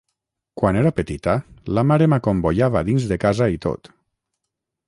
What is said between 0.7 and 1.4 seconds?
era petita,